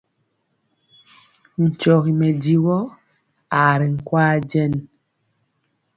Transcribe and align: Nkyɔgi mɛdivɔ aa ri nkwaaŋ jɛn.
Nkyɔgi 1.63 2.11
mɛdivɔ 2.19 2.77
aa 3.59 3.73
ri 3.79 3.87
nkwaaŋ 3.95 4.37
jɛn. 4.49 4.73